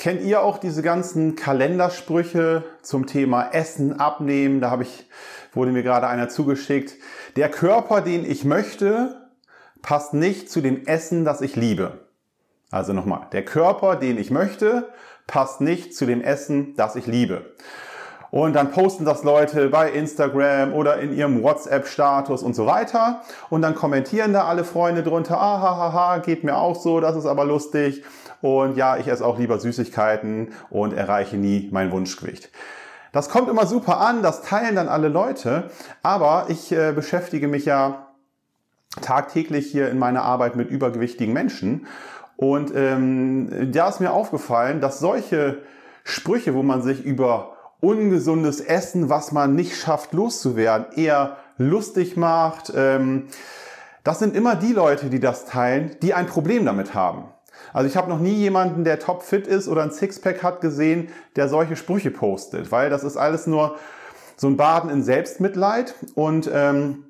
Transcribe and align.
Kennt 0.00 0.22
ihr 0.22 0.42
auch 0.42 0.56
diese 0.56 0.80
ganzen 0.80 1.36
Kalendersprüche 1.36 2.64
zum 2.80 3.04
Thema 3.04 3.50
Essen, 3.50 4.00
Abnehmen? 4.00 4.62
Da 4.62 4.70
habe 4.70 4.84
ich, 4.84 5.06
wurde 5.52 5.72
mir 5.72 5.82
gerade 5.82 6.06
einer 6.06 6.30
zugeschickt. 6.30 6.94
Der 7.36 7.50
Körper, 7.50 8.00
den 8.00 8.24
ich 8.24 8.46
möchte, 8.46 9.28
passt 9.82 10.14
nicht 10.14 10.50
zu 10.50 10.62
dem 10.62 10.86
Essen, 10.86 11.26
das 11.26 11.42
ich 11.42 11.54
liebe. 11.54 12.06
Also 12.70 12.94
nochmal, 12.94 13.26
der 13.32 13.44
Körper, 13.44 13.94
den 13.94 14.16
ich 14.16 14.30
möchte, 14.30 14.88
passt 15.26 15.60
nicht 15.60 15.94
zu 15.94 16.06
dem 16.06 16.22
Essen, 16.22 16.74
das 16.76 16.96
ich 16.96 17.06
liebe. 17.06 17.54
Und 18.30 18.54
dann 18.54 18.70
posten 18.70 19.04
das 19.04 19.24
Leute 19.24 19.68
bei 19.68 19.90
Instagram 19.90 20.72
oder 20.72 20.98
in 20.98 21.12
ihrem 21.12 21.42
WhatsApp-Status 21.42 22.42
und 22.42 22.54
so 22.54 22.66
weiter. 22.66 23.22
Und 23.48 23.62
dann 23.62 23.74
kommentieren 23.74 24.32
da 24.32 24.44
alle 24.44 24.64
Freunde 24.64 25.02
drunter, 25.02 25.38
ah, 25.40 25.60
ha, 25.60 25.76
ha, 25.76 25.92
ha, 25.92 26.18
geht 26.18 26.44
mir 26.44 26.56
auch 26.56 26.76
so, 26.76 27.00
das 27.00 27.16
ist 27.16 27.26
aber 27.26 27.44
lustig. 27.44 28.04
Und 28.40 28.76
ja, 28.76 28.96
ich 28.96 29.08
esse 29.08 29.24
auch 29.24 29.38
lieber 29.38 29.58
Süßigkeiten 29.58 30.52
und 30.70 30.92
erreiche 30.92 31.36
nie 31.36 31.68
mein 31.72 31.90
Wunschgewicht. 31.90 32.50
Das 33.12 33.28
kommt 33.28 33.48
immer 33.48 33.66
super 33.66 33.98
an, 33.98 34.22
das 34.22 34.42
teilen 34.42 34.76
dann 34.76 34.88
alle 34.88 35.08
Leute, 35.08 35.70
aber 36.02 36.46
ich 36.48 36.70
äh, 36.70 36.92
beschäftige 36.92 37.48
mich 37.48 37.64
ja 37.64 38.06
tagtäglich 39.02 39.66
hier 39.66 39.90
in 39.90 39.98
meiner 39.98 40.22
Arbeit 40.22 40.54
mit 40.54 40.70
übergewichtigen 40.70 41.34
Menschen 41.34 41.86
und 42.40 42.72
ähm, 42.74 43.70
da 43.70 43.90
ist 43.90 44.00
mir 44.00 44.12
aufgefallen, 44.12 44.80
dass 44.80 44.98
solche 44.98 45.58
Sprüche, 46.04 46.54
wo 46.54 46.62
man 46.62 46.80
sich 46.80 47.04
über 47.04 47.52
ungesundes 47.80 48.60
Essen, 48.60 49.08
was 49.08 49.32
man 49.32 49.54
nicht 49.54 49.76
schafft 49.76 50.12
loszuwerden, 50.12 50.86
eher 50.96 51.36
lustig 51.56 52.16
macht, 52.16 52.72
ähm, 52.74 53.28
das 54.04 54.18
sind 54.18 54.34
immer 54.34 54.56
die 54.56 54.72
Leute, 54.72 55.10
die 55.10 55.20
das 55.20 55.44
teilen, 55.44 55.96
die 56.02 56.14
ein 56.14 56.26
Problem 56.26 56.64
damit 56.64 56.94
haben. 56.94 57.24
Also 57.72 57.88
ich 57.88 57.96
habe 57.96 58.08
noch 58.08 58.18
nie 58.18 58.34
jemanden, 58.34 58.84
der 58.84 58.98
topfit 58.98 59.46
ist 59.46 59.68
oder 59.68 59.82
ein 59.82 59.92
Sixpack 59.92 60.42
hat 60.42 60.60
gesehen, 60.60 61.10
der 61.36 61.48
solche 61.48 61.76
Sprüche 61.76 62.10
postet, 62.10 62.72
weil 62.72 62.90
das 62.90 63.04
ist 63.04 63.16
alles 63.16 63.46
nur 63.46 63.76
so 64.36 64.48
ein 64.48 64.56
Baden 64.56 64.90
in 64.90 65.02
Selbstmitleid 65.02 65.94
und 66.14 66.50
ähm, 66.52 67.04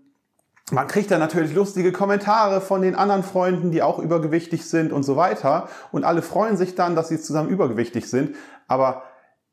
man 0.73 0.87
kriegt 0.87 1.11
dann 1.11 1.21
natürlich 1.21 1.55
lustige 1.55 1.93
Kommentare 1.93 2.61
von 2.61 2.83
den 2.83 2.95
anderen 2.95 3.23
Freunden, 3.23 3.71
die 3.71 3.83
auch 3.83 3.99
übergewichtig 3.99 4.69
sind 4.69 4.93
und 4.93 5.03
so 5.03 5.17
weiter. 5.17 5.69
Und 5.91 6.05
alle 6.05 6.23
freuen 6.23 6.57
sich 6.57 6.77
dann, 6.77 6.95
dass 6.95 7.09
sie 7.09 7.21
zusammen 7.21 7.49
übergewichtig 7.49 8.09
sind. 8.09 8.37
Aber 8.69 9.03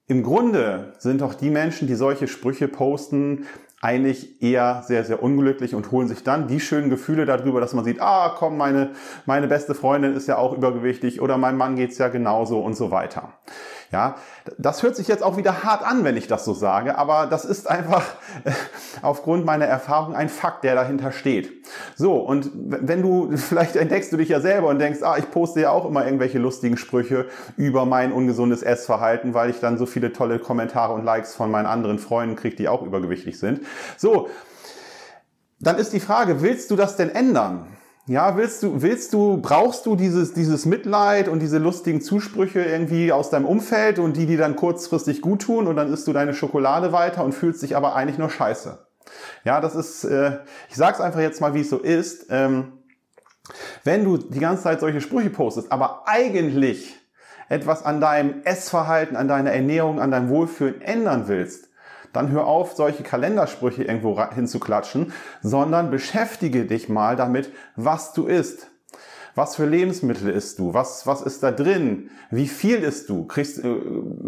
im 0.08 0.24
Grunde 0.24 0.94
sind 1.00 1.22
doch 1.22 1.34
die 1.34 1.50
Menschen, 1.50 1.88
die 1.88 1.96
solche 1.96 2.28
Sprüche 2.28 2.68
posten, 2.68 3.46
eigentlich 3.82 4.42
eher 4.42 4.84
sehr, 4.88 5.04
sehr 5.04 5.22
unglücklich 5.22 5.76
und 5.76 5.92
holen 5.92 6.08
sich 6.08 6.24
dann 6.24 6.48
die 6.48 6.60
schönen 6.60 6.90
Gefühle 6.90 7.26
darüber, 7.26 7.60
dass 7.62 7.74
man 7.74 7.86
sieht, 7.86 8.02
ah, 8.02 8.34
komm, 8.36 8.58
meine, 8.58 8.92
meine 9.26 9.48
beste 9.48 9.76
Freundin 9.76 10.16
ist 10.16 10.28
ja 10.28 10.38
auch 10.38 10.54
übergewichtig 10.54 11.22
oder 11.22 11.38
mein 11.38 11.58
Mann 11.58 11.76
geht's 11.76 11.98
ja 12.00 12.08
genauso 12.08 12.60
und 12.60 12.76
so 12.76 12.90
weiter. 12.90 13.34
Ja, 13.90 14.16
das 14.58 14.84
hört 14.84 14.98
sich 14.98 15.08
jetzt 15.08 15.24
auch 15.24 15.38
wieder 15.38 15.64
hart 15.64 15.86
an, 15.86 16.04
wenn 16.04 16.18
ich 16.18 16.28
das 16.28 16.44
so 16.44 16.54
sage, 16.54 16.98
aber 16.98 17.26
das 17.26 17.46
ist 17.46 17.70
einfach 17.70 18.04
äh, 18.44 18.52
aufgrund 19.02 19.46
meiner 19.46 19.64
Erfahrung 19.64 20.14
ein 20.14 20.28
Fakt, 20.28 20.66
der 20.66 20.76
dahinter 20.76 21.14
steht. 21.14 21.66
So, 21.96 22.18
und 22.18 22.52
wenn 22.54 23.02
du, 23.02 23.38
vielleicht 23.38 23.78
entdeckst 23.78 24.12
du 24.12 24.18
dich 24.18 24.28
ja 24.28 24.42
selber 24.42 24.68
und 24.68 24.80
denkst, 24.80 25.02
ah, 25.04 25.16
ich 25.18 25.32
poste 25.32 25.62
ja 25.62 25.70
auch 25.72 25.86
immer 25.86 26.04
irgendwelche 26.04 26.38
lustigen 26.38 26.76
Sprüche 26.76 27.28
über 27.56 27.86
mein 27.86 28.12
ungesundes 28.12 28.62
Essverhalten, 28.62 29.34
weil 29.34 29.50
ich 29.50 29.62
dann 29.62 29.78
so 29.78 29.86
viele 29.86 30.12
tolle 30.12 30.40
Kommentare 30.40 30.94
und 30.94 31.06
Likes 31.06 31.34
von 31.34 31.50
meinen 31.50 31.66
anderen 31.66 31.98
Freunden 31.98 32.36
kriege, 32.36 32.58
die 32.58 32.68
auch 32.68 32.82
übergewichtig 32.82 33.40
sind. 33.40 33.62
So, 33.96 34.28
dann 35.62 35.78
ist 35.78 35.94
die 35.94 36.02
Frage, 36.02 36.42
willst 36.42 36.72
du 36.72 36.76
das 36.76 36.98
denn 36.98 37.10
ändern? 37.10 37.77
Ja, 38.10 38.38
willst 38.38 38.64
du, 38.64 38.82
willst 38.82 39.12
du, 39.12 39.38
brauchst 39.42 39.86
du 39.86 39.98
dieses, 39.98 40.34
dieses 40.34 40.66
Mitleid 40.66 41.28
und 41.28 41.40
diese 41.40 41.58
lustigen 41.58 42.00
Zusprüche 42.00 42.62
irgendwie 42.62 43.12
aus 43.12 43.30
deinem 43.30 43.46
Umfeld 43.46 44.00
und 44.00 44.16
die, 44.16 44.26
die 44.26 44.38
dann 44.38 44.56
kurzfristig 44.56 45.22
gut 45.22 45.42
tun 45.42 45.68
und 45.68 45.76
dann 45.76 45.92
isst 45.92 46.08
du 46.08 46.14
deine 46.14 46.34
Schokolade 46.34 46.94
weiter 46.94 47.26
und 47.26 47.34
fühlst 47.34 47.64
dich 47.64 47.76
aber 47.76 47.98
eigentlich 47.98 48.18
nur 48.18 48.30
scheiße. 48.30 48.80
Ja, 49.44 49.60
das 49.60 49.76
ist, 49.76 50.06
äh, 50.06 50.40
ich 50.70 50.78
sag's 50.78 51.02
einfach 51.02 51.20
jetzt 51.20 51.42
mal, 51.42 51.54
wie 51.54 51.60
es 51.60 51.70
so 51.70 51.80
ist. 51.80 52.28
Ähm, 52.30 52.78
wenn 53.84 54.06
du 54.06 54.16
die 54.16 54.40
ganze 54.40 54.64
Zeit 54.64 54.80
solche 54.80 55.02
Sprüche 55.02 55.30
postest, 55.30 55.70
aber 55.74 56.04
eigentlich 56.08 56.96
etwas 57.50 57.84
an 57.84 58.00
deinem 58.00 58.42
Essverhalten, 58.46 59.18
an 59.18 59.28
deiner 59.28 59.52
Ernährung, 59.52 60.00
an 60.00 60.12
deinem 60.12 60.30
Wohlfühlen 60.30 60.80
ändern 60.80 61.28
willst, 61.28 61.70
dann 62.14 62.32
hör 62.32 62.46
auf, 62.48 62.74
solche 62.74 63.04
Kalendersprüche 63.04 63.84
irgendwo 63.84 64.22
hinzuklatschen, 64.34 65.14
sondern 65.42 65.92
beschäftige 65.92 66.66
dich 66.66 66.90
mal 66.90 67.16
damit, 67.16 67.52
was 67.76 68.14
du 68.14 68.26
isst. 68.28 68.70
Was 69.38 69.56
für 69.56 69.68
Lebensmittel 69.68 70.32
isst 70.32 70.58
du? 70.58 70.74
Was, 70.74 71.06
was 71.06 71.22
ist 71.22 71.44
da 71.44 71.52
drin? 71.52 72.10
Wie 72.32 72.48
viel 72.48 72.78
isst 72.78 73.08
du? 73.08 73.26
Kriegst, 73.26 73.64
äh, 73.64 73.76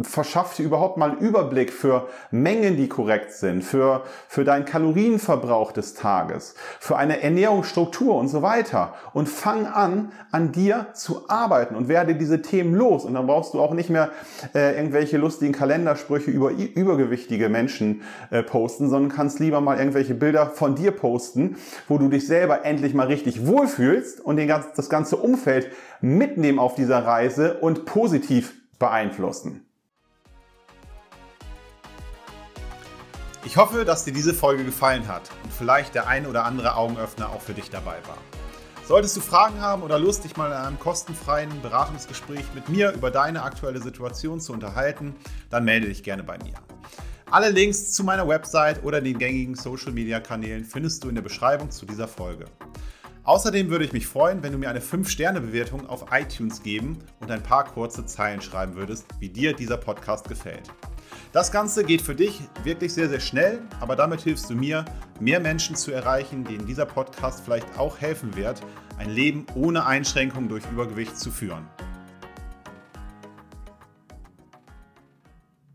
verschafft 0.03 0.59
dir 0.59 0.64
überhaupt 0.66 0.97
mal 0.97 1.09
einen 1.09 1.20
Überblick 1.20 1.74
für 1.74 2.08
Mengen, 2.30 2.78
die 2.78 2.88
korrekt 2.88 3.31
sind, 3.31 3.64
für, 3.64 4.03
für 4.28 4.44
deinen 4.44 4.66
Kalorienverbrauch 4.66 5.72
des 5.72 5.96
Tages, 5.96 6.53
für 6.80 6.96
eine 6.96 7.24
Ernährungsstruktur 7.24 8.14
und 8.14 8.28
so 8.28 8.44
weiter. 8.44 8.94
Und 9.12 9.28
fang 9.28 9.66
an, 9.66 10.12
an 10.31 10.52
dir 10.52 10.90
zu 10.94 11.28
arbeiten 11.28 11.74
und 11.74 11.88
werde 11.88 12.14
diese 12.14 12.44
Themen 12.44 12.75
los. 12.75 13.03
Und 13.03 13.16
dann 13.16 13.25
brauchst 13.25 13.56
du 13.56 13.62
auch 13.62 13.74
nicht 13.74 13.90
mehr 13.90 14.12
äh, 14.53 14.78
irgendwelche 14.78 15.18
lustigen 15.18 15.53
Kalendersprüche 15.53 16.30
über 16.30 16.52
übergewichtige 16.52 17.50
Menschen 17.50 18.03
äh, 18.30 18.44
posten, 18.44 18.92
sondern 18.92 19.12
kannst 19.12 19.40
lieber 19.40 19.59
mal 19.59 19.80
irgendwelche 19.80 20.14
Bilder 20.14 20.46
von 20.46 20.75
dir 20.75 20.92
posten, 20.92 21.56
wo 21.88 21.98
du 21.98 22.09
dich 22.09 22.28
selber 22.28 22.64
endlich 22.64 22.94
mal 22.94 23.08
richtig 23.08 23.48
wohlfühlst 23.48 24.22
und 24.22 24.36
den 24.36 24.48
ganzen, 24.48 24.69
das 24.75 24.88
ganze 24.88 24.99
ganze 25.00 25.16
Umfeld 25.16 25.72
mitnehmen 26.02 26.60
auf 26.60 26.76
dieser 26.76 27.06
Reise 27.06 27.54
und 27.60 27.86
positiv 27.86 28.54
beeinflussen. 28.80 29.66
Ich 33.46 33.56
hoffe, 33.56 33.86
dass 33.86 34.04
dir 34.04 34.12
diese 34.12 34.34
Folge 34.34 34.66
gefallen 34.66 35.08
hat 35.08 35.32
und 35.46 35.54
vielleicht 35.54 35.96
der 35.96 36.08
ein 36.08 36.26
oder 36.26 36.44
andere 36.44 36.76
Augenöffner 36.76 37.30
auch 37.30 37.40
für 37.40 37.54
dich 37.54 37.70
dabei 37.70 37.96
war. 38.08 38.18
Solltest 38.86 39.16
du 39.16 39.22
Fragen 39.22 39.62
haben 39.62 39.84
oder 39.84 39.98
Lust, 39.98 40.26
dich 40.26 40.36
mal 40.36 40.48
in 40.48 40.58
einem 40.58 40.80
kostenfreien 40.80 41.62
Beratungsgespräch 41.62 42.44
mit 42.54 42.68
mir 42.68 42.92
über 42.92 43.10
deine 43.10 43.44
aktuelle 43.44 43.81
Situation 43.81 44.42
zu 44.42 44.52
unterhalten, 44.52 45.16
dann 45.50 45.64
melde 45.64 45.88
dich 45.88 46.04
gerne 46.04 46.24
bei 46.24 46.38
mir. 46.40 46.56
Alle 47.31 47.52
Links 47.52 47.94
zu 47.94 48.04
meiner 48.04 48.28
Website 48.28 48.84
oder 48.84 49.00
den 49.00 49.18
gängigen 49.18 49.56
Social 49.56 49.94
Media 49.94 50.20
Kanälen 50.20 50.66
findest 50.66 51.06
du 51.06 51.08
in 51.08 51.16
der 51.16 51.22
Beschreibung 51.22 51.72
zu 51.72 51.86
dieser 51.86 52.10
Folge. 52.10 52.46
Außerdem 53.24 53.69
würde 53.69 53.85
ich 53.85 53.94
mich 53.94 54.07
freuen, 54.07 54.41
wenn 54.41 54.53
du 54.53 54.57
mir 54.57 54.69
eine 54.69 54.80
5-Sterne-Bewertung 54.80 55.88
auf 55.88 56.06
iTunes 56.12 56.63
geben 56.63 57.00
und 57.19 57.30
ein 57.30 57.44
paar 57.44 57.66
kurze 57.66 58.06
Zeilen 58.06 58.41
schreiben 58.41 58.75
würdest, 58.75 59.06
wie 59.19 59.30
dir 59.30 59.53
dieser 59.53 59.78
Podcast 59.78 60.28
gefällt. 60.28 60.72
Das 61.31 61.52
Ganze 61.52 61.84
geht 61.84 62.02
für 62.02 62.16
dich 62.16 62.41
wirklich 62.63 62.94
sehr, 62.94 63.09
sehr 63.09 63.19
schnell, 63.19 63.62
aber 63.80 63.96
damit 63.96 64.22
hilfst 64.22 64.50
du 64.50 64.56
mir, 64.56 64.85
mehr 65.19 65.40
Menschen 65.40 65.75
zu 65.75 65.91
erreichen, 65.91 66.44
denen 66.44 66.66
dieser 66.66 66.85
Podcast 66.85 67.41
vielleicht 67.44 67.78
auch 67.78 68.00
helfen 68.00 68.35
wird, 68.35 68.62
ein 68.97 69.09
Leben 69.09 69.46
ohne 69.53 69.86
Einschränkung 69.86 70.50
durch 70.50 70.63
Übergewicht 70.72 71.18
zu 71.18 71.30
führen. 71.30 71.68